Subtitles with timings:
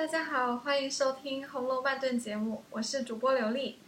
[0.00, 3.78] 大家好，欢迎收听《红楼半顿》节目，我是主播刘丽。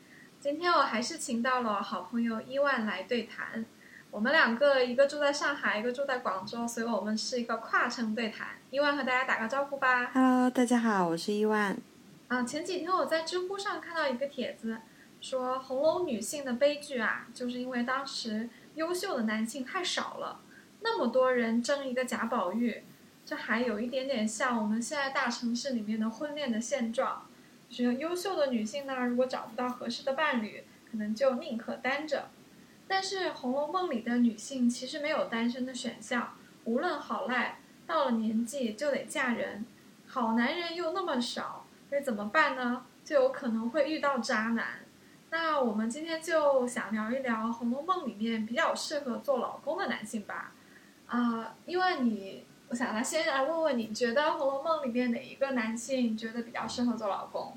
[0.41, 3.65] 今天我还是请到了好朋友伊万来对谈。
[4.11, 8.49] 我们两个一个住在上海，一个住在广州，所以我们是一个跨城对谈。
[8.69, 10.11] 伊万和大家打个招呼吧。
[10.13, 11.79] Hello，大家好，我是伊万。
[12.29, 14.77] 啊，前几天我在知乎上看到一个帖子，
[15.23, 20.43] 说红楼女性的悲剧啊，就是因为当时优秀的男性太少了，
[20.83, 22.85] 那么多人争一个贾宝玉，
[23.25, 27.27] 这还有一点点像我们现在大城市里面的婚恋的现状，
[27.69, 32.31] 就是优秀的女性呢，如果找不到合适的伴侣，可能就宁可单着。
[32.89, 39.65] 但是《红楼梦》里的女性其实没有单身的选项，无论好赖，到了年纪就得嫁人，
[40.07, 42.85] 好男人又那么少，所以怎么办呢？
[43.05, 44.81] 就有可能会遇到渣男。
[45.31, 50.53] 那我们今天就想聊一聊《红楼梦》里面比较适合做老公的男性吧。
[51.07, 57.53] 啊、因为你，我想来先来问问你，觉得《红楼梦》里面哪一个男性觉得比较适合做老公，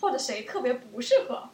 [0.00, 1.50] 或者谁特别不适合？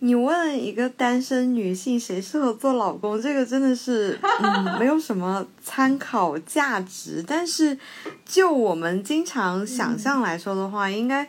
[0.00, 7.24] 你问一个单身女性谁适合做老公，这个真的是嗯没有什么参考价值。
[7.26, 7.78] 但是
[8.26, 11.26] 就我们经常想象来说的话，应该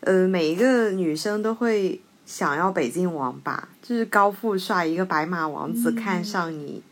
[0.00, 6.82] 呃每一个女生都会想要北京王吧，就是高富帅一个白马王子嗯看上你，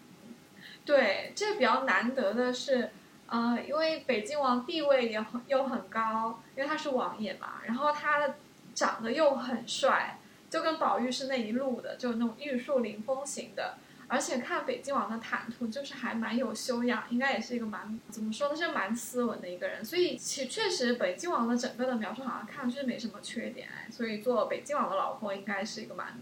[0.84, 2.88] 对，这比较难得的是，
[3.28, 8.34] 呃，因为北京王地位也很又很高，因为他是王爷嘛，然后他
[8.74, 13.76] 长得又很帅，就跟宝玉是那一路的，就那种玉树临风型的。
[14.10, 19.84] 而且看北京王的谈吐，就是还蛮有修养，应该也是一个蛮怎么说呢，是蛮斯文的一个人。
[19.84, 26.18] 所以其确实北京王的整个的描述好像看上去没什么缺点，所以做北京王的老婆应该是一个蛮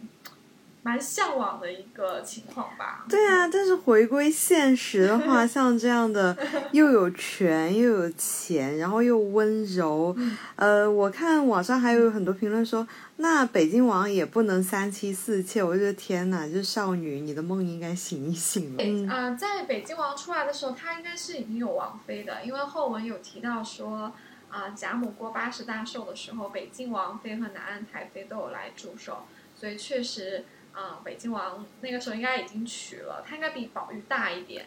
[0.86, 3.04] 蛮向往的一个情况吧。
[3.08, 6.36] 对啊，但是回归现实的话， 像这样的
[6.70, 18.84] 又有权又有钱，然后又温柔，嗯呃，我看网上还有很多评论说，那北京王也不能三妻四妾，我就觉得天哪，这少女，你的梦应该醒一醒了。
[18.84, 24.12] 嗯，呃，在北京王出来的时候，他应该是已经有王妃的，因为后文有提到说，
[24.48, 29.26] 啊、贾母过八十大寿的时候，北京王妃和南安太妃都有来祝寿，
[29.58, 30.44] 所以确实，
[30.76, 34.66] 啊、北京王那个时候应该已经娶了，他应该比宝玉大一点。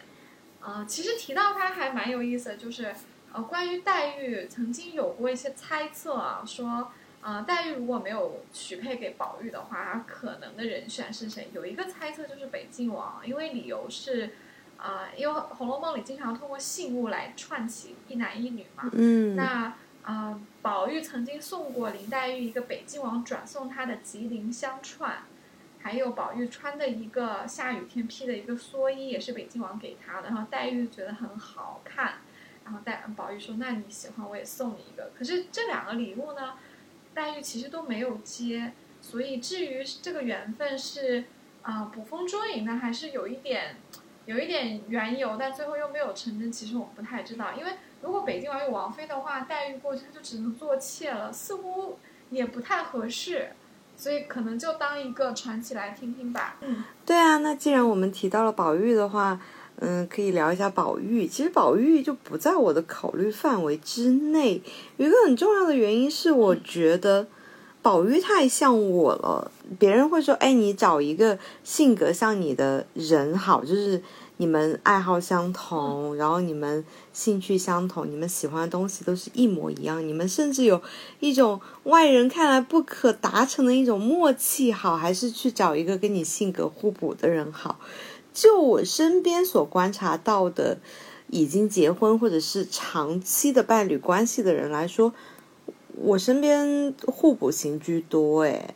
[0.60, 2.94] 啊、其实提到他还蛮有意思的，就是
[3.32, 6.90] 呃，关于黛玉曾经有过一些猜测啊，说。
[7.22, 11.50] 啊、黛玉如果没有许配给宝玉的话，她可能的人选是谁？
[11.52, 14.30] 有一个猜测就是北静王，因为理由是，
[14.78, 18.88] 啊、因为《红楼梦》里经常通过信物来串起一男一女嘛。
[18.94, 25.18] 嗯，那啊、宝玉曾经送过林黛玉一个北静王转送她的吉林香串，
[25.82, 30.28] 还有宝玉穿的一个下雨天披的一个蓑衣，也是北静王给她的。
[30.28, 32.14] 然后黛玉觉得很好看，
[32.64, 36.54] 然后黛宝玉说：“那你喜欢我也送你一个。”可是这两个礼物呢，
[37.14, 41.24] 黛玉其实都没有接，所以至于这个缘分是
[41.62, 43.76] 啊、捕风捉影呢，还是有一点
[44.26, 47.52] 有一点缘由，但最后又没有成真，其实我们不太知道。
[47.54, 51.98] 因为如果北京王有王妃的话，黛玉过去她就只能做妾了，似乎
[52.30, 53.52] 也不太合适，
[54.00, 56.56] 所以可能就当一个传奇来听听吧。
[56.62, 59.38] 嗯，对啊，那既然我们提到了宝玉的话，
[59.76, 61.26] 嗯，可以聊一下宝玉。
[61.26, 64.62] 其实宝玉就不在我的考虑范围之内。
[64.96, 67.26] 有一个很重要的原因是，我觉得
[67.82, 69.50] 宝玉太像我了。
[69.78, 74.02] 别人会说：“哎，你找一个性格像你的人好，就是
[74.40, 80.80] 你们爱好相同，然后你们兴趣相同，你们喜欢的东西都是一模一样，你们甚至有
[81.18, 87.78] 一种外人看来不可达成的一种默契好，还是去找一个跟你性格互补的人好。”
[88.32, 90.78] 就我身边所观察到的，
[91.28, 95.12] 已经结婚或者是长期的伴侣关系的人来说，
[95.96, 98.74] 我身边互补型居多诶，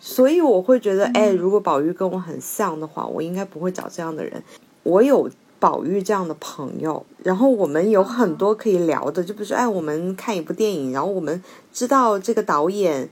[0.00, 4.42] 所以我会觉得，哎，如果宝玉跟我很像的话，我应该不会找这样的人。
[4.82, 11.42] 我有宝玉这样的朋友，然后我们有很多可以聊的，就比如说，哎，我们看一部电影，然后我们
[11.72, 13.08] 知道这个导演。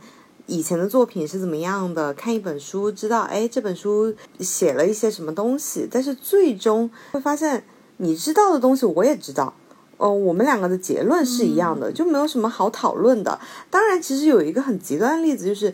[0.47, 2.13] 以前的作品是怎么样的？
[2.15, 7.63] 看一本书，知道哎，这本书写了一些什么东西，但是最终会发现，
[7.99, 9.55] 你知道的东西我也知道，
[9.97, 13.39] 哦，我们两个的结论是一样的，就没有什么好讨论的。
[13.71, 15.73] 当然，其实有一个很极端的例子，就是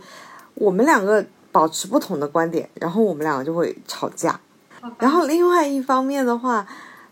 [0.56, 4.38] 我们两个保持不同的观点，然后我们两个就会吵架。
[4.98, 6.66] 然后另外一方面的话，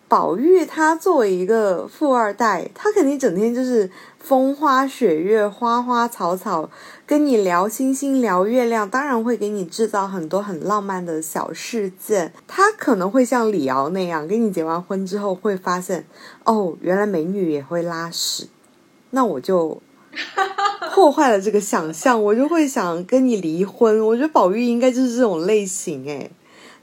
[0.06, 6.70] 宝玉他作为一个富二代，他肯定整天就是风花雪月、花花草草，
[7.06, 12.32] 跟你聊星星、聊月亮，当然会给你制造很多很浪漫的小事件。
[12.46, 16.06] 他可能会像李敖那样，跟你结完婚之后会发现，
[16.44, 18.48] 哦，原来美女也会拉屎，
[19.10, 19.82] 那我就
[20.94, 24.06] 破坏了这个想象，我就会想跟你离婚。
[24.06, 26.30] 我觉得宝玉应该就是这种类型，诶，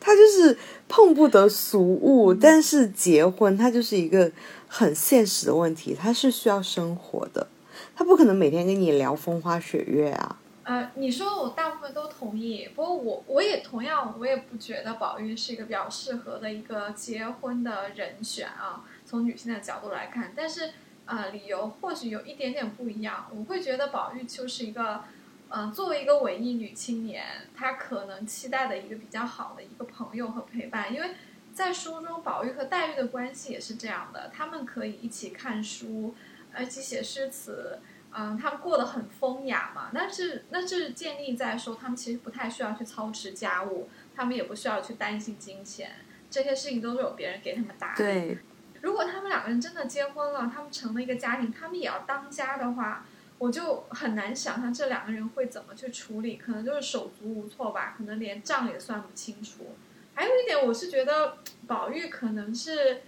[0.01, 0.57] 他就是
[0.89, 4.29] 碰不得俗物，但是结婚他就是一个
[4.67, 7.47] 很现实的问题，他是需要生活的，
[7.95, 10.37] 他不可能每天跟你聊风花雪月啊。
[10.63, 18.83] 呃，你说我大部分都同意，不过我我也同样，我也不觉得宝玉是一个比较适合的一个结婚的人选啊。
[19.05, 20.71] 从女性的角度来看，但是
[21.05, 23.25] 呃，理由或许有一点点不一样。
[23.35, 25.01] 我会觉得宝玉就是一个，
[25.51, 31.11] 呃，作为一个文艺女青年，她可能期待的一个比较好的一个朋友和陪伴，因为
[31.53, 36.15] 在书中，宝玉和黛玉的关系也是这样的，他们可以一起看书，
[36.53, 37.79] 而且写诗词。
[38.13, 45.91] 嗯，他们过得很风雅嘛，那是那是建立在说他们其实不太需要去操持家务，他们也不需要去担心金钱，
[46.29, 47.97] 这些事情都是有别人给他们打理。
[47.97, 48.37] 对，
[48.81, 53.05] 如果他们两个人真的结婚了，他们成了一个家庭，他们也要当家的话，
[53.41, 59.75] 我就很难想象这两个人会怎么去处理，可能就是手足无措吧，可能连账也算不清楚。
[60.13, 63.01] 还有一点，我是觉得宝玉可能是。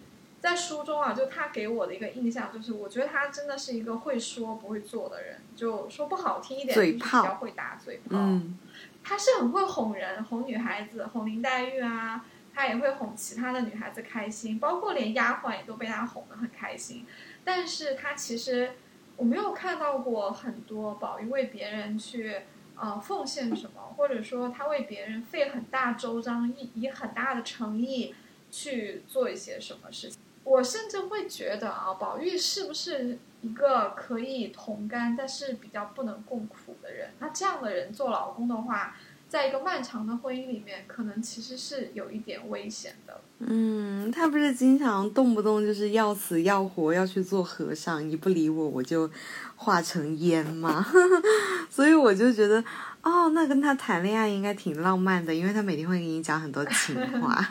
[0.43, 5.37] 在书中啊，就他给我的一个印象就是，我觉得他真的是一个会说不会做的人。
[5.55, 8.17] 就说不好听一点，就是比较会打嘴炮。
[8.17, 8.59] 嗯，
[9.05, 17.05] 他是很会哄人，哄女孩子，哄林黛玉啊，他也会哄其他的女孩子开心，包括连丫鬟也都被他哄得很开心。
[17.45, 18.73] 但是他其实
[19.17, 22.41] 我没有看到过很多宝玉为别人去
[22.75, 28.13] 呃奉献什么，或者说他为别人费很大周章，以以很大的诚意
[28.51, 30.19] 去做一些什么事情。
[30.43, 37.11] 我甚至会觉得啊，宝玉是不是一个可以同甘，但是比较不能共苦的人？
[37.19, 38.97] 那这样的人做老公的话，
[39.33, 43.19] 在一个漫长的婚姻里面，可能其实是有一点危险的。
[43.39, 49.09] 嗯，他不是经常动不动就是要死要活要去做和尚，你不理我我就
[49.55, 50.85] 化成烟吗？
[51.67, 52.63] 所以我就觉得，
[53.01, 57.43] 哦，那跟他谈恋爱应该挺浪漫的，因为他每天会给你讲很多情话。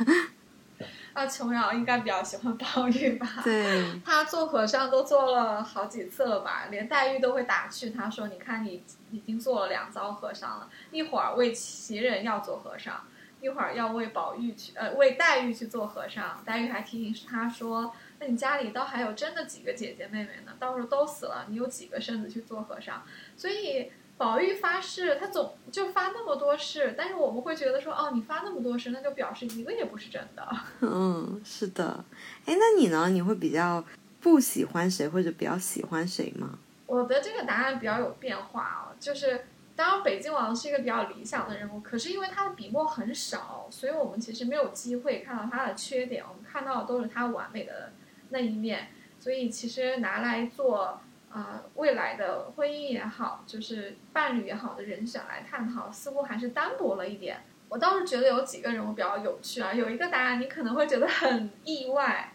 [1.14, 3.26] 那琼瑶应该比较喜欢宝玉吧？
[3.44, 6.68] 对， 他做和尚都做了好几次了吧？
[6.70, 13.04] 连黛玉都会打趣他说：“你看你已经做了两遭和尚了，一会儿为袭人要做和尚，
[13.40, 20.52] 一会儿要为宝玉去呃为黛玉去做和尚。”黛玉还提醒他说：“那你家里倒还有真的几个姐姐妹妹呢？
[20.58, 23.02] 到时候都死了，你有几个身子去做和尚？”
[23.36, 23.92] 所以。
[24.22, 30.48] 宝玉发誓，他总就发那么多誓，但是我们会觉得说，哦，你发那么多誓，那就表示一个也不是真的。
[30.80, 32.04] 嗯，是的。
[32.46, 33.08] 哎，那你呢？
[33.08, 33.84] 你会比较
[34.20, 36.56] 不喜欢谁，或者比较喜欢谁吗？
[36.86, 47.90] 我的这个答案比较有变化哦，就是当然北京王是一个比较理想的人物，可是因为他的笔墨很少，所以我们其实没有机会看到他的缺点，我们看到的都是他完美的
[48.28, 48.86] 那一面，
[49.18, 51.00] 所以其实拿来做。
[51.32, 57.42] 啊，未来的婚姻也好，就是伴侣也好的人选来探讨，似乎还是单薄了一点。
[57.70, 62.30] 我倒是觉得有几个人物比较有趣啊，有一个答案你可能会觉得很意外。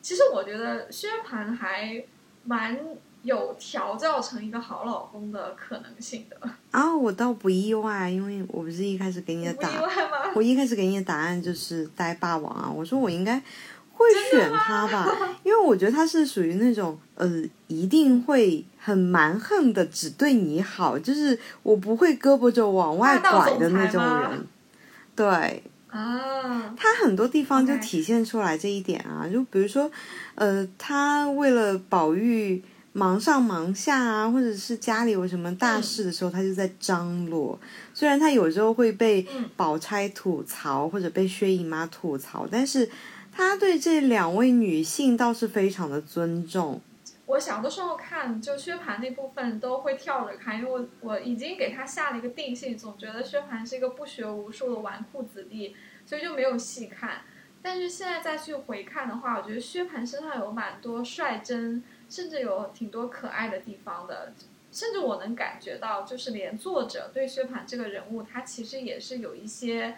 [0.00, 2.02] 其实我觉得薛蟠还
[2.44, 2.78] 蛮
[3.20, 6.50] 有调教成一个好老公的可能性的。
[6.70, 13.42] 啊，我倒不意外，因为我不是一开始给你的答案，我一开始给你的答案就是呆霸王啊，我说我应该。
[13.98, 24.46] 会选他吧，因为我觉得他是属于那种呃，一定会很蛮横的，只对你好，就是我不会胳膊肘往外拐的那种人。
[25.16, 29.90] 对啊，他很多地方就体现出来这一点啊，就比如说，
[30.36, 37.58] 呃，他为了宝玉忙上忙下啊，或者是家里有什么大事的时候，他就在张罗。
[37.92, 42.88] 虽然他有时候会被宝钗吐槽，或者被薛姨妈吐槽，但是。
[43.38, 46.80] 他对这两位女性倒是非常的尊重。
[47.26, 57.20] 我小的时候看就薛蟠那部分都会跳着看，因为我我已经给他下了一个定性，总觉得薛蟠是一个不学无术的纨绔子弟，所以就没有细看。
[57.62, 61.80] 但是现在再去回看的话，我觉得薛蟠身上有蛮多率真，
[62.10, 64.32] 甚至有挺多可爱的地方的。
[64.72, 69.96] 甚至我能感觉到，就是连作者对薛蟠这个人物，他其实也是有一些，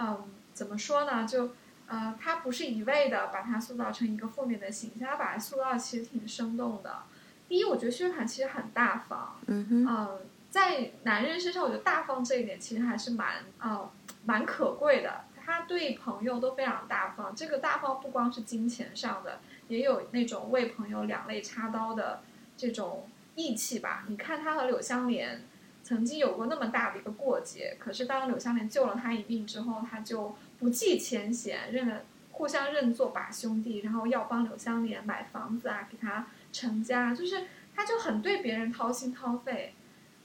[0.00, 1.26] 嗯，怎么说呢？
[1.26, 1.50] 就。
[1.90, 7.02] 呃，他不是一味的把他塑造成一个负面的形象，他把他塑造其实挺生动的。
[7.48, 10.20] 第一，我觉得薛蟠其实很大方，嗯哼，呃，
[10.50, 13.90] 在男人身上，我觉得大方这一点其实还是蛮呃
[14.24, 15.24] 蛮可贵的。
[15.44, 22.22] 他对朋友都非常大方，这个大方不光是金钱上的，也有那种为朋友两肋插刀的
[22.56, 24.04] 这种义气吧。
[24.06, 25.42] 你看他和柳湘莲
[25.82, 30.36] 曾经有过那么大的一个过节，可是当柳湘莲救了他一命之后，他就。
[30.60, 39.74] 不计前嫌，认了互相认作把兄弟，然后要帮柳湘莲买房子啊，给他成家，就是他就很对别人掏心掏肺。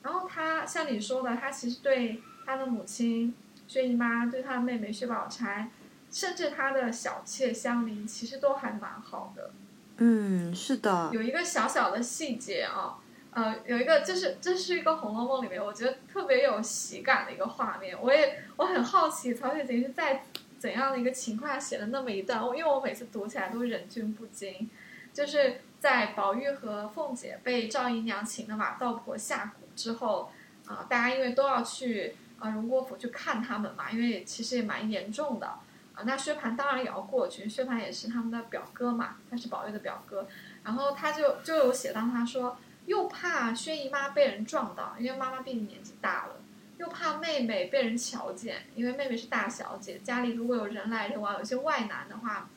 [0.04, 3.34] 然后他像你说的，他其实对他的母亲
[3.68, 5.72] 薛姨妈，对他的妹妹薛宝钗，
[6.12, 9.52] 甚至他的小妾香菱，其实都还蛮好的。
[9.98, 11.10] 嗯，是的。
[11.12, 12.98] 有一个小小的细节啊，
[13.36, 17.94] 呃，有一个就是这是一个《红楼梦》里面我觉得特别有喜感的一个画面。
[18.02, 20.24] 我也我很好奇曹雪芹是在
[20.58, 24.70] 怎样的一个情况下写了那么一段，因为我每次读起来都忍俊不禁。
[25.14, 30.32] 就是在宝玉和凤姐被赵姨娘请的马道婆下蛊之后，
[30.66, 35.48] 啊，大家因为都要去啊荣国府去看他们嘛，因为其实也蛮严重的。
[35.94, 40.26] 啊，那薛蟠当然也要过去，薛蟠也是他们的表哥嘛，他是宝玉的表哥，
[40.64, 46.36] 然后他就就有写到他说，又怕薛姨妈被人撞到，因为妈妈毕竟年纪大了，
[46.78, 52.50] 又怕妹妹被人瞧见，因为妹妹是大小姐，家里如果有人来人往，有些外男的话，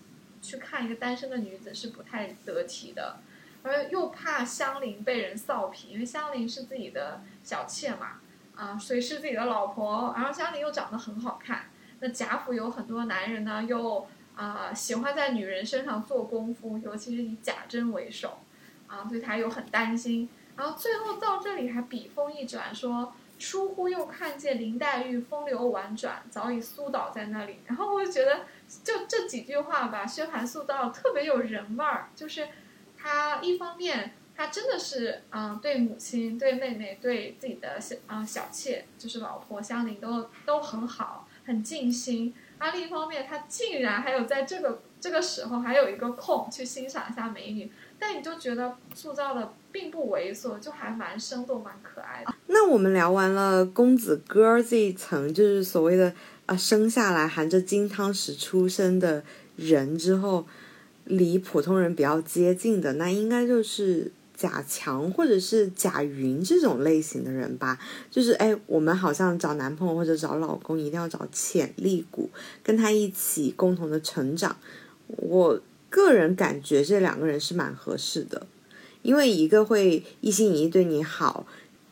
[0.42, 3.20] 去看一个单身的女子是不太得体的，
[3.62, 8.20] 而又怕香菱被人臊皮，因为香菱是自己的小妾嘛，
[8.54, 11.66] 啊，所以是自己的老婆，然后香菱又长得很好看。
[12.00, 14.06] 那贾府有很多男人呢，又
[14.36, 18.38] 啊喜欢在女人身上做功夫，尤其是以贾珍为首，
[18.88, 20.28] 啊，所以他又很担心。
[20.56, 27.60] 然后最后到这里还笔锋一转，说疏忽又看见林黛玉风流婉转，早已苏倒在那里。
[27.66, 28.40] 然后我就觉得，
[28.82, 32.48] 就这几句话吧，薛蟠塑造特别有人味儿，就是
[32.96, 41.28] 他一方面他真的是嗯对母亲、对妹妹、对自己的小啊小妾，就是老婆香菱都都很好。
[41.46, 52.34] 很尽心，啊，另一方面，他竟然还有在这个这个时候还有一个空去欣赏一下美女，但你就觉得塑造的并不猥琐，就还蛮生动、蛮可爱的。
[52.46, 56.12] 那我们聊完了公子哥这一层，就是所谓的
[56.46, 59.24] 啊生下来含着金汤匙出生的
[59.56, 60.46] 人之后，
[61.04, 64.12] 离普通人比较接近的，那应该就是。
[64.38, 67.76] 贾强或者是贾云这种类型的人吧，
[68.08, 72.30] 就是哎，我们好像找男朋友或者找老公，一定要找潜力股，
[72.62, 74.56] 跟他一起共同的成长。
[75.08, 78.46] 我个人感觉这两个人是蛮合适的，
[79.02, 81.46] 因为一个会一心一意对你好，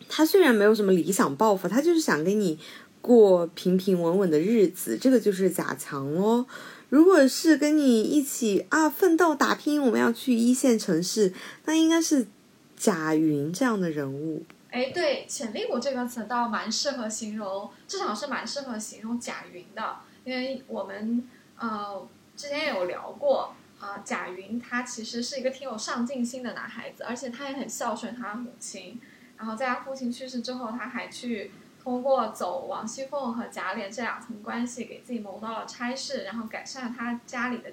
[0.09, 2.59] 他虽然没有什么理想抱负，他就是想跟你
[3.01, 6.47] 过平平稳稳的日子，这个就是贾强哦。
[6.89, 11.33] 如果是跟你一起啊奋斗打拼，我们要去一线城市，
[11.65, 12.27] 那应该是。
[12.79, 21.27] 贾云这样的人物，哎，对，潜力股这个词倒蛮适合形容，至少是蛮适合形容贾云的，因为我们
[21.59, 29.01] 呃之前有聊过啊，贾云他其实是一个挺有上进心的男孩子，而且他也很孝顺他的母亲，
[29.37, 31.51] 然后在他父亲去世之后，他还去
[31.83, 37.71] 通过走王熙凤和贾琏这两层关系，给自己谋到了差事，然后改善了他家里的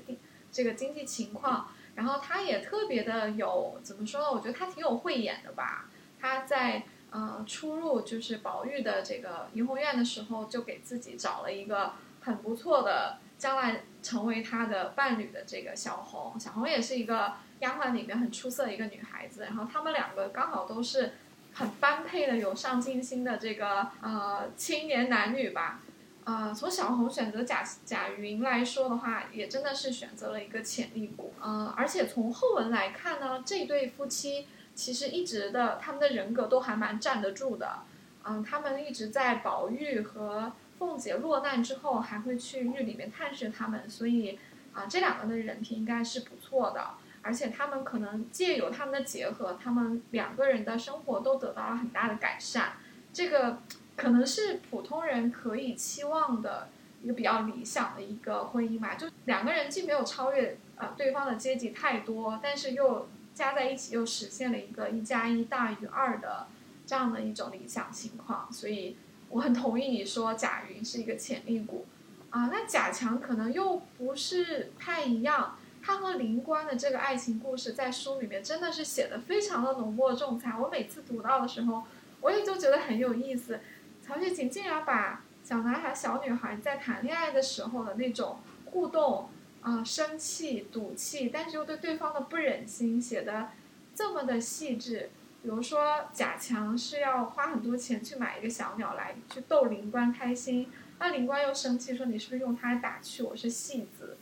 [0.52, 1.68] 这个经济情况。
[1.96, 4.32] 然后他也特别的有怎么说呢？
[4.32, 5.90] 我觉得他挺有慧眼的吧。
[6.20, 16.40] 他在呃出入就是宝玉的这个怡红院的时候，就给自己找了一个很不错的，将来成为他的伴侣的这个小红。
[16.40, 19.44] 小红也是一个丫鬟里面很出色的一个女孩子。
[19.44, 21.12] 然后他们两个刚好都是
[21.54, 25.82] 很般配的、有上进心的这个呃青年男女吧。
[26.24, 31.34] 呃，从小红选择贾贾云来说的话，也真的是选择了一个潜力股。
[31.42, 37.80] 呃，而且从后文来看呢，这对夫妻其实一直的他们的人格都还蛮站得住的。
[38.24, 40.54] 嗯，他们一直在宝玉和
[40.86, 44.38] 凤姐落难之后，还会去狱里面探视他们，所以
[44.74, 46.92] 啊，这两个的人品应该是不错的。
[47.22, 52.74] 而且他们可能借由他们的结合，他们两个人的生活都得到了很大的改善。
[53.12, 53.60] 这个。
[53.96, 56.68] 可能是普通人可以期望的
[57.04, 66.48] 一个比较理想的一个婚姻吧，就两个人既没有超越呃对方的阶级太多，但是又加在一起又实现了一个一加一大于二的
[66.88, 68.98] 这样的一种理想情况，所以
[69.34, 71.86] 我很同意你说贾云是一个潜力股
[72.30, 72.50] 啊。
[72.52, 81.84] 那贾强可能又不是太一样，他和林官的这个爱情故事在书里面真的是写的非常的浓墨重彩，我每次读到的时候，
[82.22, 83.60] 我也就觉得很有意思。
[84.06, 89.30] 曹雪芹竟然把小男孩、小女孩在谈恋爱的时候的那种互动
[89.62, 93.50] 啊、生气、赌气，但是又对对方的不忍心写的
[93.96, 95.10] 这么的细致。
[95.44, 104.18] 比如说，贾强是要花很多钱去买一个小鸟来去逗灵官开心，那灵官又生气说：“你是不是用它打趣我是戏子？”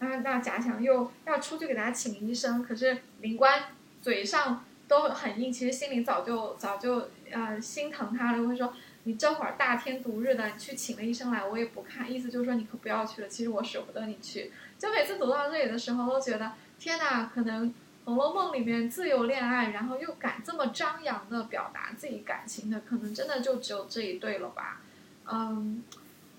[0.00, 3.64] 那那贾强又要出去给他请医生，可是灵官
[4.00, 8.72] 嘴上都很硬，其实心里早就早就呃心疼他了，会说。
[9.06, 13.28] 你这会儿大天独日的，你去请了医生来，我也不看，意思就是说你可不要去了。
[13.28, 24.82] 其实我舍不得你去，就每次读到这里的时候，都觉得天哪，可能红楼梦》里面自由恋爱，然后又敢这么张扬的表达自己感情的，可能真的就只有这一对了吧。
[25.26, 25.82] 嗯，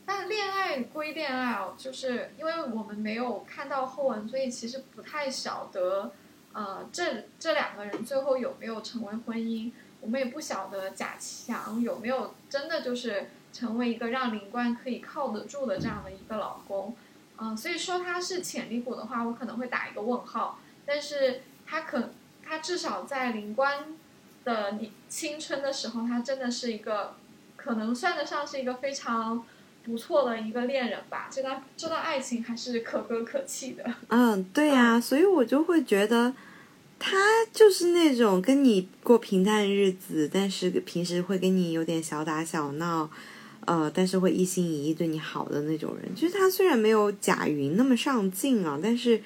[0.05, 6.11] 但恋爱归恋爱哦，就是因为我们没有看到后文，所以其实不太晓得，
[6.53, 16.95] 呃，这这两个人最后有没有成为婚姻，我们也不晓得贾强有没有真的就是成为一个让林官可以靠得住的这样的一个老公。
[17.37, 20.59] 嗯，所以说他是潜力股的话，我可能会打一个问号。
[20.85, 22.11] 但是他可，
[22.43, 23.85] 他至少在灵官
[24.43, 27.15] 的你青春的时候，他真的是一个，
[27.55, 29.43] 可能算得上是一个非常
[29.83, 31.27] 不错的一个恋人吧。
[31.31, 33.83] 这段这段爱情还是可歌可泣的。
[34.09, 36.33] 嗯，对呀，所以我就会觉得，
[36.99, 37.17] 他
[37.51, 43.09] 就是那种跟你过平淡日子，但是平时会跟你有点小打小闹。
[43.67, 49.19] 呃，但是会一心一意对你好的那种人，就是他虽然没有贾云那么上进啊，但是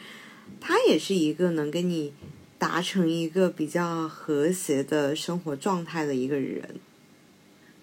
[0.59, 2.13] 他也是一个能跟你
[2.57, 6.79] 达成一个比较和谐的生活状态的一个人。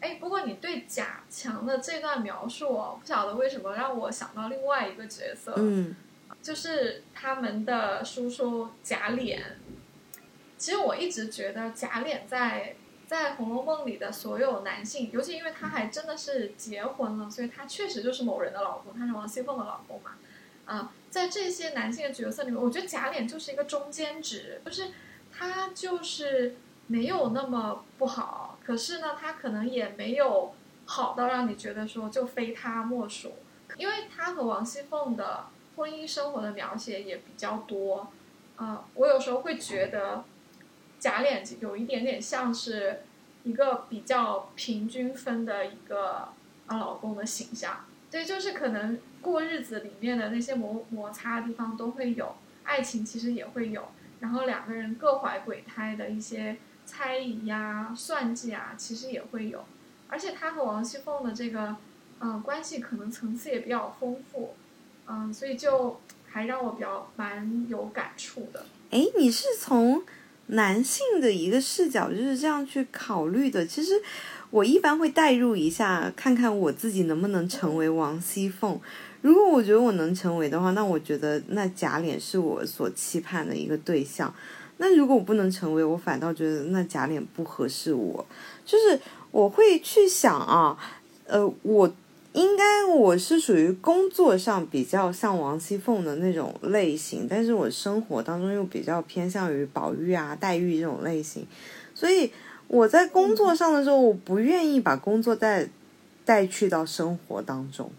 [0.00, 5.94] 哎，不过你对贾强的这段描述，哦，不晓得为什么让我想到另外一个角色，嗯，
[6.42, 9.38] 就是他们的叔叔贾琏。
[10.58, 12.76] 其实我一直觉得贾琏在。
[13.06, 20.16] 在《红楼梦》里的所有男性，尤其因为他还真的是结婚了，所以他确实就是某人的老公，他是王熙凤的老公嘛。
[20.64, 24.88] 啊，在这些男性的角色里面，我觉得贾琏就是一个中间值，就是
[25.32, 26.56] 他就是
[26.88, 30.54] 没有那么不好，可是呢，他可能也没有
[30.84, 33.32] 好到让你觉得说就非他莫属，
[33.78, 35.46] 因为他和王熙凤的
[35.76, 38.12] 婚姻生活的描写也比较多。
[38.56, 40.22] 啊，我有时候会觉得。
[40.98, 43.02] 贾琏有一点点像是
[43.44, 46.30] 一个比较平均分的一个
[46.66, 53.88] 啊老公的形象，对，就是可能过日子里面的那些摩摩擦的地方都会有，爱情其实也会有，
[54.20, 59.64] 然后两个人各怀鬼胎的一些猜疑呀、算计啊，其实也会有，
[60.08, 61.76] 而且他和王熙凤的这个
[62.20, 64.54] 嗯关系可能层次也比较丰富，
[65.06, 68.64] 嗯，所以就还让我比较蛮有感触的。
[68.90, 70.04] 哎，你是从？
[70.50, 73.66] 男性的一个视角就是这样去考虑的。
[73.66, 74.00] 其实
[74.50, 78.80] 我一般会代入一下，看看我自己能不能成为王熙凤。
[79.20, 84.32] 如果我觉得我能成为的话，那我觉得那贾琏是我所期盼的一个对象。
[84.78, 88.24] 那如果我不能成为，我反倒觉得那贾琏不合适我。
[88.64, 90.78] 就是我会去想啊，
[91.26, 91.92] 呃，我。
[92.32, 101.46] 应该我是属于工作上比较像王熙凤的那种类型，但是我生活当中又比较偏向于宝玉啊、黛玉这种类型，
[101.94, 102.30] 所以
[102.68, 105.68] 我在工作上的时候，我不愿意把工作带
[106.24, 107.90] 带去到生活当中，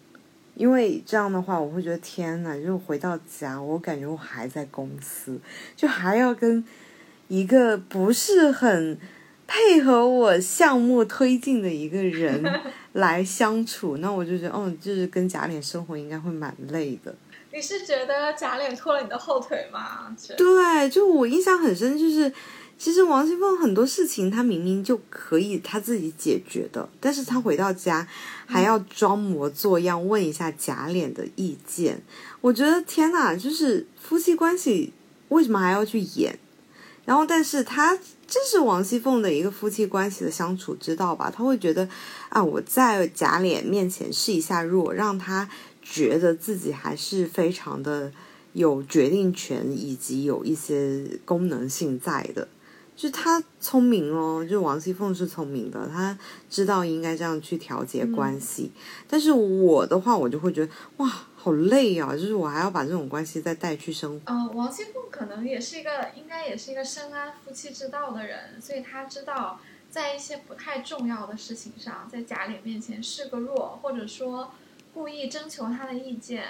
[0.56, 5.40] 因为这样的话，我会觉得天呐，就回到家，我感觉我还在公司，
[5.76, 6.64] 就还要跟
[7.28, 8.98] 一个不是很。
[9.50, 12.44] 配合我项目推进的一个人
[12.92, 17.16] 来相处，那我就觉得，哦，就是跟贾脸生活应该会蛮累的。
[17.54, 20.14] 你是觉得贾脸拖了你的后腿吗？
[20.38, 22.30] 对，就我印象很深，就是
[22.78, 28.08] 其实王熙凤很多事情她明明就可以她自己解决的，但是她回到家
[28.46, 32.04] 还要装模作样问一下贾琏的意见。
[32.42, 34.94] 我觉得天哪，就是夫妻关系
[35.30, 36.38] 为什么还要去演？
[37.06, 41.32] 然后，但是他这是王熙凤的一个夫妻关系的相处之道吧？
[41.34, 41.88] 他会觉得，
[42.28, 45.50] 啊，我在贾琏面前试一下弱，让他
[45.82, 48.12] 觉得自己还是非常的
[48.52, 52.50] 有决定权，以及有一些功能性在的。
[52.98, 56.18] 就他聪明哦，就王熙凤是聪明的，他
[56.50, 58.74] 知道应该这样去调节关系。
[59.08, 61.10] 但是我的话，我就会觉得，哇。
[61.40, 62.12] 好累啊！
[62.12, 64.22] 就是我还要把这种关系再带去生活。
[64.26, 69.58] 嗯，王熙凤可能也是一个，应该也是一个深谙夫妻之道的人，所以他知道
[69.90, 74.52] 在一些不太重要的事情上，在贾琏面前示个弱，或者说
[74.94, 76.44] 故意征求他的意见，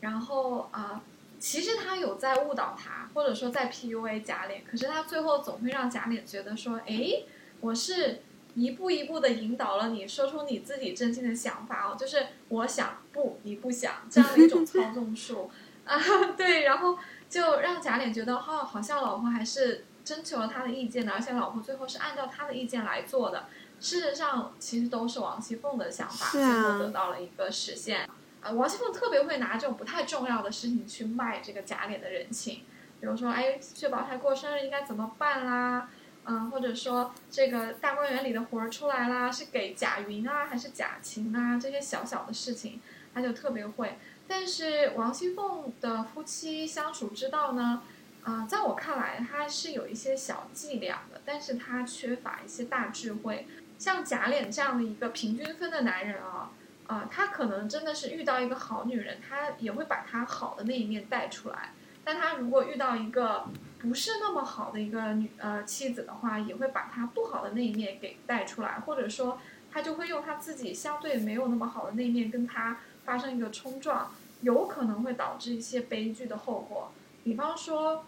[0.00, 1.00] 然后啊，
[1.40, 7.24] 其实他有在误导他，或者说在 PUA 贾琏，可是他最后总会让贾琏觉得说，哎，
[7.60, 8.20] 我是。
[8.56, 15.48] 一步一步的引导了你说出你自己真心的想法哦，就是我想不你不想这样的一种操纵术
[15.84, 15.96] 啊，
[16.36, 16.98] 对，然后
[17.28, 23.46] 就让贾琏觉得哈，好像老婆还是征求了他的意见的，而且老婆最后是按照他的意见来做的。
[23.78, 28.10] 事实上，其实都是王熙凤的想法，最后得到了一个实现。
[28.40, 32.64] 啊，王熙凤特别会拿这种不太重要的事情去卖这个贾琏的人情，
[33.00, 35.88] 比如说，哎，薛宝钗过生日应该怎么办啦？
[36.24, 41.58] 嗯，或者说这个大观园里的活儿出来啦，是给贾云啊，还是贾琴啊？
[41.58, 42.80] 这些小小的事情，
[43.14, 43.98] 他就特别会。
[44.28, 47.82] 但是王熙凤的夫妻相处之道呢，
[48.22, 53.46] 啊、在我看来，他是有一些小伎俩的，但是他缺乏一些大智慧。
[53.78, 56.50] 像贾琏这样的一个平均分的男人啊，
[56.90, 61.72] 啊、他可能真的是遇到一个好女人，他也会把他好的那一面带出来。
[62.02, 63.46] 但他如果遇到一个
[63.78, 69.38] 不是那么好的一个女呃妻子的话，也会把他不好的那一面给带出来，或者说
[69.70, 76.90] 他就会用他自己相对没有那么好的那一面跟他发生一个冲撞，有可能会导致一些悲剧的后果。
[77.22, 78.04] 比方说，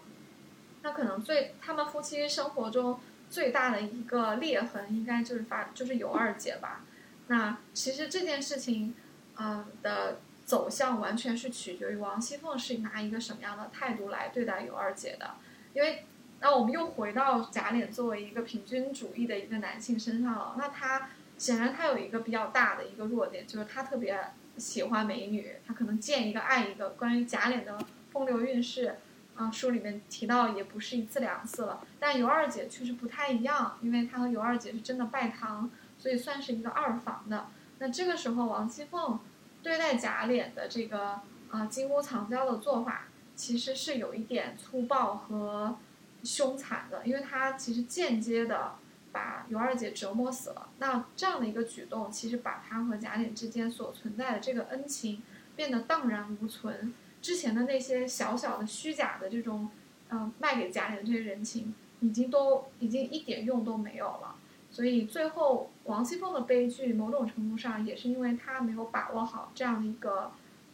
[0.81, 6.81] 那可能最他们夫妻生活中最大的一个裂痕，应该就是发就是尤二姐吧。
[7.33, 8.93] 那其实这件事情，
[9.37, 15.31] 呃的走向完全是取决于王熙凤是拿一个什么样的态度来对待尤二姐的。
[15.73, 16.05] 因为
[16.41, 20.55] 那我们又回到贾琏作为一个平均主义的一个男性身上了。
[20.59, 24.19] 那他显然他有一个比较大的一个弱点，就是他特别
[24.57, 26.91] 喜欢美女，他可能见一个爱一个。
[26.91, 27.79] 关于贾琏的
[28.11, 28.99] 风流韵事，
[29.33, 31.81] 啊、书里面提到也不是一次两次了。
[31.99, 35.71] 但尤二姐确实不太一样，因为她和尤二姐是真的拜堂，
[36.03, 37.47] 所以算是一个二房的。
[37.79, 39.17] 那这个时候，王熙凤
[39.61, 43.05] 对待贾琏的这个啊、金屋藏娇的做法，
[43.37, 45.77] 其实是有一点粗暴和
[46.21, 48.73] 凶残的，因为她其实间接的
[49.13, 50.67] 把尤二姐折磨死了。
[50.79, 55.23] 那这样的一个举动，其实把她和贾琏之间所存在的这个恩情
[55.55, 56.93] 变得荡然无存。
[57.21, 59.69] 之前的那些小小的虚假的这种，
[60.09, 64.32] 嗯、卖给贾琏的这些人情，已经都已经一点用都没有了。
[64.73, 70.31] 所以最后王熙凤的悲剧，某种程度上也是因为她没有把握好这样的一个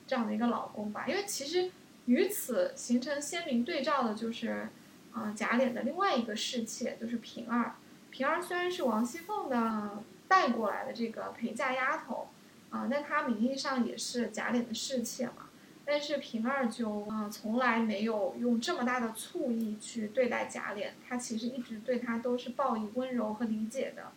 [0.07, 1.05] 这样的一个老公吧。
[1.05, 1.69] 因为其实
[2.05, 4.69] 与此形成鲜明对照的就是，
[5.13, 7.75] 呃，贾琏的另外一个侍妾就是平儿。
[8.09, 12.29] 平儿虽然是王熙凤的带过来的这个陪嫁丫头，
[12.69, 15.48] 啊、但她名义上也是贾琏的侍妾嘛。
[15.91, 24.11] 但是平儿就啊、从来没有用这么大的醋意去对待贾琏，她其实一直对他都是报以温柔和理解的，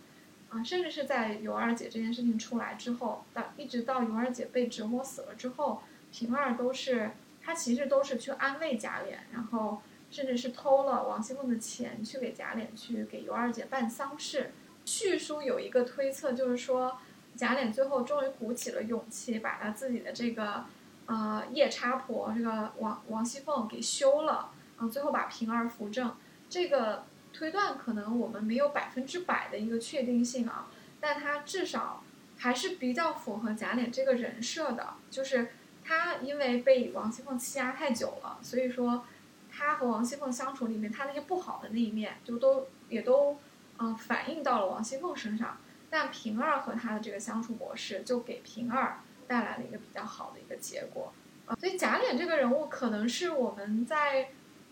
[0.50, 5.80] 啊、甚至是在尤二姐这件事情出来之后，到一直到尤二姐被折磨死了之后，
[6.12, 9.80] 平儿都是她其实都是去安慰贾琏，然后
[10.10, 14.52] 甚至是偷了王熙凤的钱去给贾琏去给尤二姐办丧事。
[14.84, 16.98] 叙书有一个推测，就是说
[17.34, 20.66] 贾琏最后终于鼓起了勇气，把他自己的这个。
[21.12, 24.48] 呃，夜叉婆这个王王熙凤给休了，
[24.78, 26.16] 啊，最后把平儿扶正。
[26.48, 30.68] 这个推断可能我们没有百分之百的一个确定性啊，
[31.00, 32.02] 但它至少
[32.38, 34.94] 还是比较符合贾琏这个人设的。
[35.10, 35.50] 就是
[35.84, 39.04] 他因为被王熙凤欺压太久了，所以说
[39.50, 43.36] 他和王熙凤相处里面，他那些不好的那一面就都也都
[43.76, 45.58] 呃反映到了王熙凤身上。
[45.90, 49.00] 但平儿和他的这个相处模式，就给平儿。
[49.26, 51.12] 带来了一个比较好的一个结果，
[51.46, 54.30] 啊，所以贾琏这个人物可能是我们在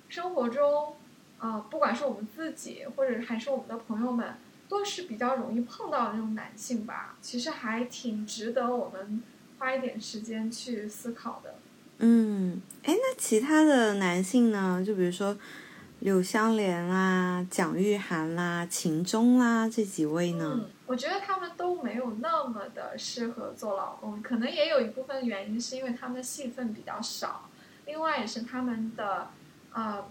[0.08, 0.96] 生活中，
[1.38, 4.34] 啊，不管是我们自己或者还是我们的朋友们，
[4.68, 7.16] 都是比较容易碰到的那种男性吧。
[7.20, 9.22] 其实还挺值得我们
[9.58, 11.54] 花一点时间去思考的。
[11.98, 14.82] 嗯，哎，那其他的男性呢？
[14.84, 15.36] 就比如说
[15.98, 20.60] 柳湘莲啦、蒋玉菡啦、秦钟啦这几位呢？
[20.60, 27.48] 嗯，我觉得他们都没有那么的适合做老公，可能也有一部分原因是因为他们的戏份比较少，
[27.86, 29.30] 另外也是他们的，
[29.72, 30.08] 呃，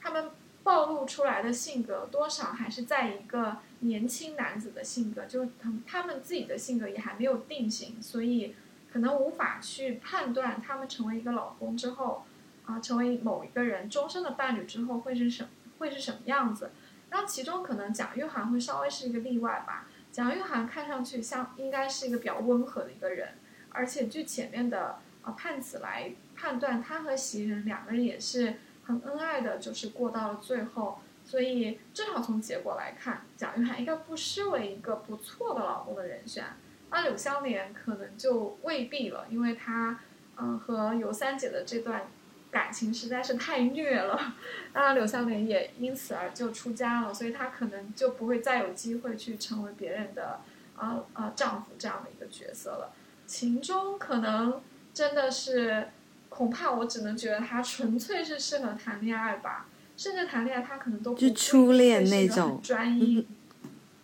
[0.00, 0.32] 他们
[0.64, 8.56] 暴露出来的性格多少还是在一个年轻男子的性格，就是他们他们自己的性格也还没有定型，所以
[8.92, 12.24] 可能无法去判断他们成为一个老公之后，
[12.64, 15.46] 啊、成为某一个人终身的伴侣之后会是什
[15.78, 16.72] 会是什么样子。
[17.08, 19.86] 然后其中可能蒋玉菡会稍微是一个例外吧。
[20.18, 23.34] 蒋玉菡看上去像应该是一个比较温和的一个人，
[23.68, 30.98] 而且据前面的呃判词来判断，他和袭人两个人也是很恩爱的，就是过到了最后。
[31.24, 36.44] 所以至少从结果来看，蒋玉菡应该不失为一个不错的老公的人选。
[36.90, 40.00] 那柳湘莲可能就未必了，因为她
[40.34, 42.08] 嗯、呃和尤三姐的这段
[42.50, 44.34] 感情实在是太虐了。
[44.72, 50.40] 当然，柳湘莲也因此而就出家了，所以她可能就不会再有机会去成为别人的
[50.76, 52.92] 呃呃丈夫这样的一个角色了。
[53.26, 54.62] 秦钟可能
[54.94, 55.88] 真的是，
[56.28, 63.26] 恐怕我只能觉得他纯粹是适合谈恋爱吧，甚至谈恋爱他可能都不就初恋那种很专一。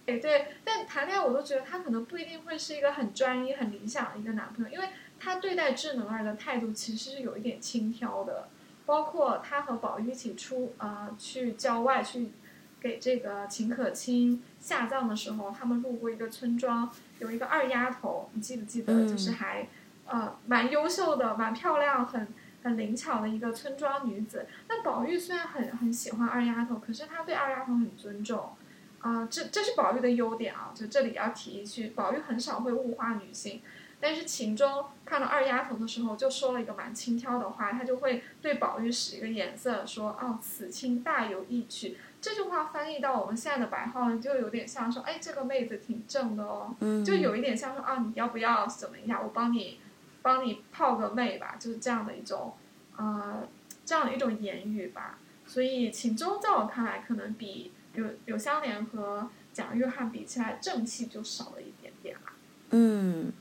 [0.07, 4.87] 对对，但谈恋爱我都觉得他可能不一定会是一个很专一、很理想的一个男朋友，因为
[5.25, 8.49] 他对待智能儿的态度其实是有一点轻佻的。
[8.87, 12.33] 包括他和宝玉一起出呃去郊外去
[12.79, 18.93] 给这个秦可卿下葬的时候，他们路过一个村庄，有一个二丫头，你记不记得？
[18.93, 19.67] 嗯就是还
[20.07, 22.29] 呃蛮优秀的、蛮漂亮、很
[22.63, 24.47] 很灵巧的一个村庄女子。
[24.69, 28.51] 那宝玉虽然很很喜欢二丫头，可是他对二丫头很尊重，
[28.99, 33.63] 啊、这这是宝玉的优点啊，就这里要提一句，宝玉很少会物化女性。
[34.07, 49.23] 但是秦钟看到二丫头的时候，就说了一个蛮轻佻的话，他就会对宝玉使一个眼色，说：“哦，此卿大有意趣。”这句话翻译到我们现在的白话文，就有点像说：“哎，这个妹子挺正的哦。”嗯，就有一点像说：“啊，你要不要怎么一下？
[49.23, 49.81] 我帮你，
[50.21, 52.53] 帮你泡个妹吧。”就是这样的一种，
[52.99, 53.49] 呃，
[53.87, 55.19] 这样的一种言语吧。
[55.47, 62.35] 所以秦钟在我看来，可能比柳柳湘莲和蒋玉翰比起来，正气就少了一点点啦。
[62.71, 63.33] 嗯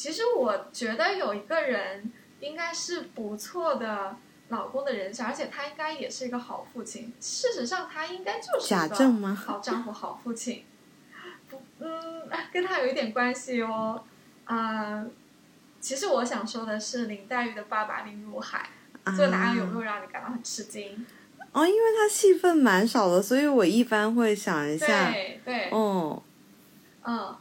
[0.00, 2.10] 其实我觉得有一个人
[2.40, 4.16] 应该是不错的
[4.48, 7.12] 老公的人选，而且他应该也是一个好父亲。
[7.20, 9.34] 事实上，他应该就是贾一个政吗？
[9.34, 10.64] 好丈夫、好父亲。
[11.50, 14.02] 不，嗯， 跟他有一点关系哦。
[14.46, 15.04] 啊、
[15.82, 18.70] 其实我想说的是林黛玉的爸爸林如海，
[19.04, 21.04] 这个答案有没有啊让你感到很吃惊？
[21.52, 26.22] 哦，因为他戏份蛮少的，所以我一般会想一下，对对，哦，
[27.04, 27.36] 嗯，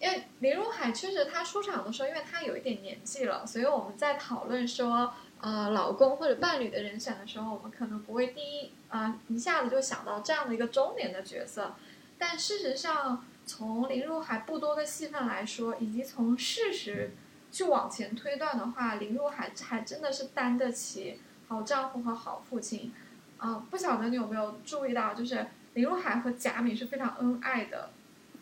[0.00, 11.74] 因为林如海确实他出场的时候，因为他有一点年纪了，所以我们在讨论说呃老公或者伴侣的人选的时候，我们可能不会第一呃一下子就想到这样的一个中年的角色，
[12.18, 17.12] 但事实上从林如海不多的戏份来说，以及从事实
[17.52, 22.92] 去往前推断的话，林如海还真的是担得起好丈夫和好父亲。
[23.36, 27.90] 啊、不晓得你有没有注意到，就是林如海和贾敏是非常恩爱的。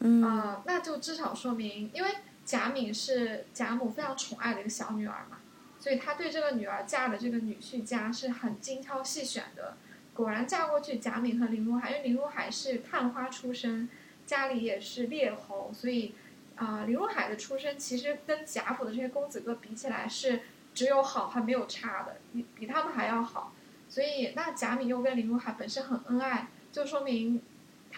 [0.00, 2.08] 嗯啊、那就至少说明，因为
[2.44, 5.38] 贾敏是贾母非常宠爱的一个小女儿嘛，
[5.80, 9.76] 所以她对这个女儿嫁的这个女婿家是很精挑细选的。
[10.14, 13.88] 果然嫁过去，贾敏和林如海，因为林如海是探花出身，
[14.26, 16.14] 家里也是列侯，所以
[16.56, 20.40] 啊、林如海的出身其实跟贾府的这些公子哥比起来是
[20.74, 23.52] 只有好还没有差的，比比他们还要好。
[23.88, 27.40] 所以那贾敏又跟林如海本身很恩爱，就说明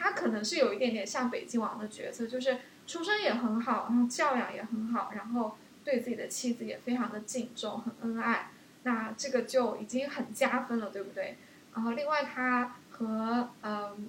[0.01, 8.51] 他可能是有一点点像北京王的角色，就是出身也很好，然后教养也很好，然后对自己的妻子也非常的敬重，很恩爱。
[8.85, 11.37] 那这个就已经很加分了，对不对？
[11.75, 14.09] 然后另外他和嗯，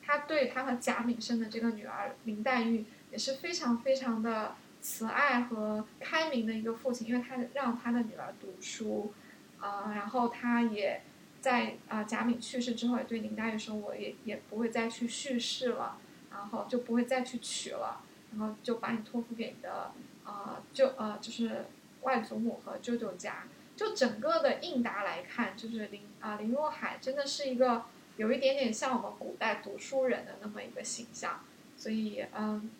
[0.00, 9.12] 他对他和贾敏生的这个女儿林黛玉也是非常非常的慈爱和开明的一个父亲，因为他让他的女儿读书，
[9.58, 11.02] 啊、然后他也
[11.42, 15.98] 在啊、贾敏去世之后，也对林黛玉说，我也也不会再去叙事了，
[16.30, 18.00] 然后就不会再去娶了，
[18.30, 19.92] 然后就把你托付给你的
[20.24, 21.66] 啊、舅呃就是
[22.02, 23.48] 外祖母和舅舅家。
[23.74, 31.40] 就整个的应答来看，就是林啊、林若海真的是一个有一点点像我们古代读书人的那么一个形象，
[31.76, 32.70] 所以嗯，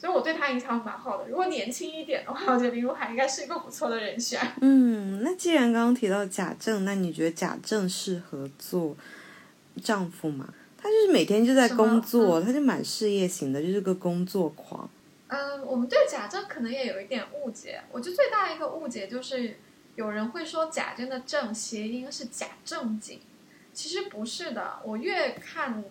[0.00, 1.28] 所以我对他印象蛮好的。
[1.28, 4.40] 如果年轻一点的话，我觉得林如海应该是一个不错的人选。
[4.62, 8.96] 嗯，那既然刚刚提到贾政，那你觉得贾政适合做
[9.82, 10.54] 丈夫吗？
[10.78, 14.88] 他就是每天就在工作，嗯他就蛮事业型的，就是个工作狂。
[15.28, 17.82] 嗯，我们对贾政可能也有一点误解。
[17.92, 19.58] 我觉得最大的一个误解就是，
[19.96, 23.20] 有人会说贾政的“政”谐音是假正经，
[23.74, 24.78] 其实不是的。
[24.82, 25.74] 我越看《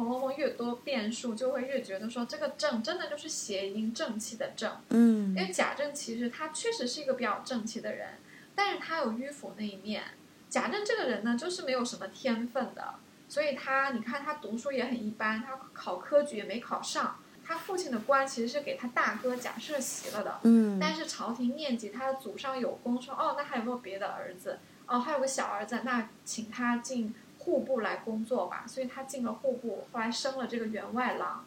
[0.00, 4.72] 红楼梦》越多变数，就会越觉得说这个“正”真的就是谐音“正气”的“正”。
[4.90, 8.14] 嗯因为贾政其实他确实是一个比较正气的人，
[8.54, 10.02] 但是他有迂腐那一面。
[10.48, 12.94] 贾政这个人呢，就是没有什么天分的，
[13.28, 17.18] 所以他你看他读书也很一般，他考科举也没考上。
[17.44, 24.60] 他父亲的官其实是给他大哥贾赦袭了的，嗯但是朝廷念及他的祖上有功，说哦，那还有没有别的儿子？
[24.86, 27.12] 哦，还有个小儿子，那请他进
[27.50, 28.64] 户部来工作吧。
[28.66, 31.44] 所以他进了户部，后来升了这个员外郎。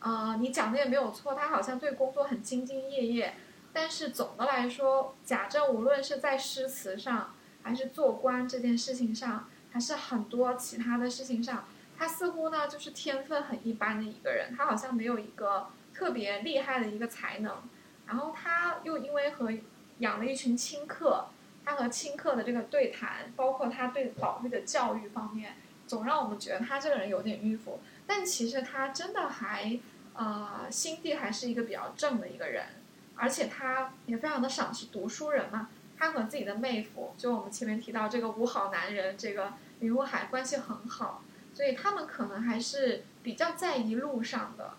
[0.00, 3.34] 呃，你讲的也没有错，他好像对工作很兢兢业业。
[3.74, 11.64] 但是总的来说，贾政无论是在诗词上，还是做官这件事情上，还是很多其他的事情上，
[11.96, 17.62] 他似乎呢就是天分很一般的一个人，他好像没有一个特别厉害的一个才能。
[18.06, 19.50] 然后他又因为和
[19.98, 21.26] 养了一群亲客，
[21.64, 25.54] 他和亲客的这个对谈，包括他对宝玉的教育方面，
[25.86, 27.80] 总让我们觉得他这个人有点迂腐。
[28.06, 29.78] 但其实他真的还
[30.14, 32.66] 呃心地还是一个比较正的一个人，
[33.14, 35.68] 而且他也非常的赏识读书人嘛。
[35.98, 41.22] 他和自己的妹夫，就我们前面提到这个五好男人，这个林如海关系很好，
[41.54, 44.72] 所以他们可能还是比较在一路上的。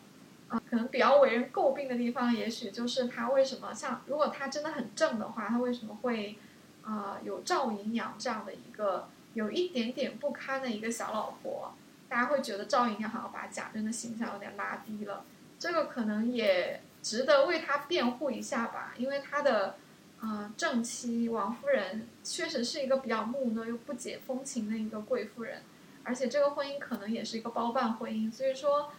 [0.49, 6.37] 啊，可能比较为人诟病的地方，也许就是他为什么像，如果他真的很正的话，他为什么会，
[6.83, 11.73] 啊、有赵姨娘这样的一个有一点点不堪的一个小老婆？
[12.09, 15.25] 大家会觉得赵姨娘好像把贾政的形象有点拉低了，
[15.57, 19.77] 这个可能也值得为他辩护一下吧，因为他的，
[20.21, 25.63] 呃，正妻王夫人确实是一个比较木讷又不解风情的一个贵妇人，
[26.03, 28.91] 而且这个婚姻可能也是一个包办婚姻，所以说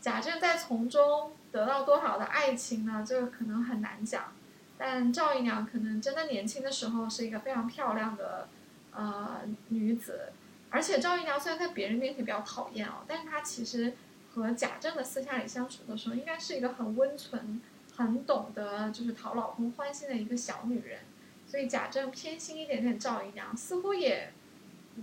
[0.00, 3.04] 贾政在从中得到多少的爱情呢？
[3.04, 4.32] 这个可能很难讲。
[4.82, 8.48] 但赵姨娘可能真的年轻的时候是一个非常漂亮的
[8.92, 10.32] 呃女子，
[10.70, 13.92] 而且赵姨娘虽然在别人面前比较讨厌哦，但是她其实
[14.32, 17.60] 和贾政的私下里相处的时候，应该是一个很温存、
[17.94, 21.00] 很懂得就是讨老公欢心的一个小女人，
[21.46, 24.32] 所以贾政偏心一点点赵姨娘，似乎也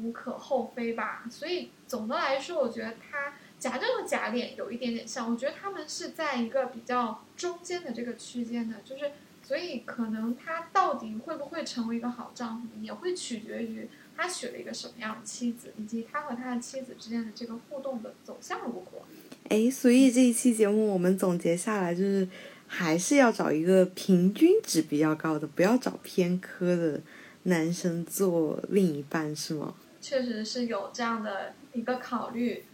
[0.01, 1.25] 无可厚非吧。
[1.29, 9.11] 所以总的来说，我觉得他贾政和贾琏有一点点像，我觉得他们是在一个比较中间的这个区间的，就是。
[9.47, 19.03] 所以，可能他到底会不会成为一个好丈夫，也会取决于他娶了一个什么样的妻子，以及他和他的妻子之间的这个互动的走向如何。
[19.47, 22.27] 哎，所以这一期节目我们总结下来就是，
[22.67, 26.99] 还是要找一个平均值比较高的，不要找偏科的
[27.43, 29.73] 男生做另一半，是吗？
[30.01, 32.65] 确实是有这样的一个考虑，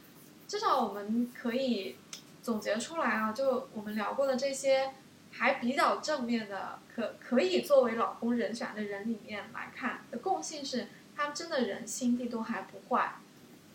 [0.48, 1.96] 至少我们可以
[2.42, 4.90] 总结出来啊，就我们聊过的这些。
[5.36, 13.16] 还比较正面的，可可以作为老公人选的人里面来看的共性是，他们真的人心地都还不坏，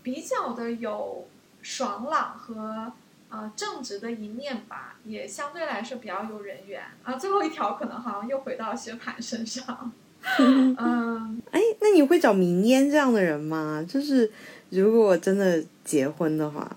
[0.04, 1.26] 比较的有
[1.60, 2.92] 爽朗和
[3.28, 7.14] 呃正直的一面吧，也相对来说比较有人缘啊。
[7.14, 9.92] 最后一条可能好像又回到薛蟠身上，
[10.38, 13.84] 嗯，哎，那你会找明烟这样的人吗？
[13.86, 14.30] 就是
[14.70, 16.76] 如果真的结婚的话。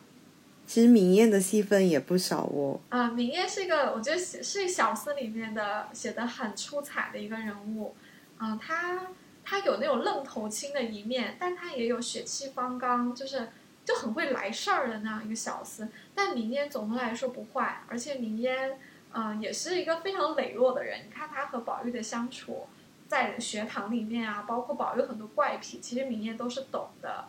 [0.71, 2.79] 其实明艳的戏份也不少哦。
[2.87, 7.93] 啊，明艳是一个，我觉得是小司里面的写的很出彩的一个人物。
[8.37, 9.07] 啊，他
[9.43, 13.49] 他有那种愣头青的一面，但他也有血气方刚，就是
[13.83, 15.89] 就很会来事儿的那样一个小厮。
[16.15, 18.79] 但明艳总的来说不坏，而且明艳，
[19.11, 21.01] 嗯，也是一个非常磊落的人。
[21.05, 22.67] 你看他和宝玉的相处，
[23.09, 27.25] 在学堂里面啊，包括宝玉很多怪癖，其实明艳都是懂的。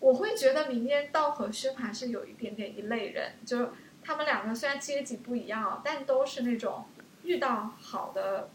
[0.00, 3.70] 我会觉得明烟倒和薛蟠是有一点点一类人，就
[4.04, 6.84] 他们两个虽然阶级不一样，但都是那种
[7.24, 8.50] 遇到好的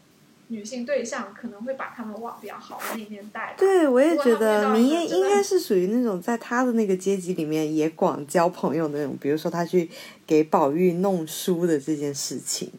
[0.47, 3.55] 女性对象，可能会把他们往比较好的那一面带。
[3.57, 9.89] 对，我也觉得明烟应该是属于那种在他的那个阶级里面也广交朋友那种，比如说他去
[10.27, 12.71] 给宝玉弄书的这件事情。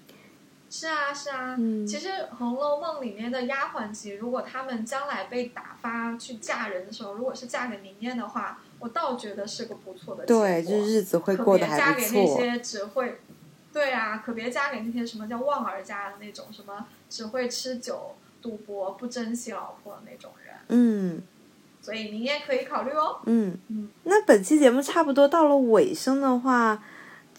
[0.74, 1.54] 是啊，是啊，
[1.87, 2.08] 其实
[2.38, 12.06] 《红楼梦》里面的丫鬟级，如果他们将来被打发去嫁人的时候，如果是嫁给明艳的话，我倒觉得是个不错的对，就是日子会过得还不错。
[12.06, 13.20] 可别嫁给那些只会，
[13.70, 20.54] 对啊，可别嫁给那些什么叫望儿家的那种，什么只会吃酒赌博、不珍惜老婆的那种人。
[20.68, 21.22] 嗯，
[21.82, 23.20] 所以明艳可以考虑哦。
[23.26, 26.82] 嗯嗯，那本期节目差不多到了尾声的话。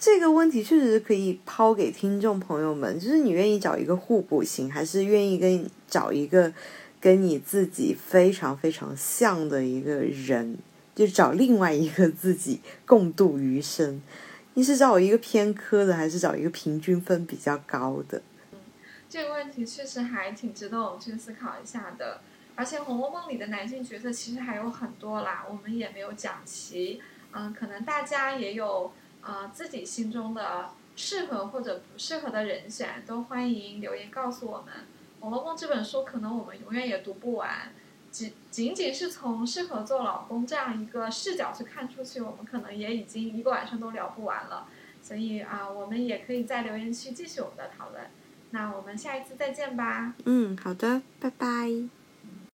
[0.06, 6.52] 这个问题确实是可以抛给听众朋友们，就是你愿意找一个互补型，还是愿意跟找一个
[7.00, 10.58] 跟你自己非常非常像的一个人，
[10.94, 14.02] 就找另外一个自己共度余生？
[14.56, 18.22] 你是找一个偏科的，还是找一个平均分比较高的？
[18.52, 18.60] 嗯，
[19.08, 22.20] 这个问题确实还挺值得我们去思考一下的。
[22.56, 27.02] 而且《红楼梦》里的男性角色其实还有很多啦，我们也没有讲齐。
[27.32, 28.92] 嗯，可能大家也有。
[29.24, 34.74] 啊，自己心中的适合或者不适合的人选，都欢迎留言告诉我们。
[35.22, 37.72] 《红楼梦》这本书可能我们永远也读不完，
[38.12, 44.68] 仅仅仅是从适合做老公这样一个视角去看出去，我们可能也已经一个晚上都聊不完了。
[45.02, 48.04] 所以啊，我们也可以在留言区继续我们的讨论。
[48.52, 50.14] 那我们下一次再见吧。
[50.26, 52.03] 嗯，好的，拜拜。